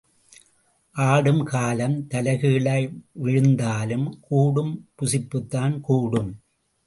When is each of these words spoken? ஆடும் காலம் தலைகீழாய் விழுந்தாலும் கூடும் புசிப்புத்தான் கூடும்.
ஆடும் 0.95 1.43
காலம் 1.43 2.07
தலைகீழாய் 2.07 2.87
விழுந்தாலும் 3.11 4.17
கூடும் 4.21 4.89
புசிப்புத்தான் 4.95 5.79
கூடும். 5.79 6.31